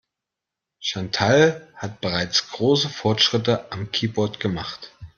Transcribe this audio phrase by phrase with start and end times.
[0.79, 4.91] Chantal hat bereits große Fortschritte am Keyboard gemacht.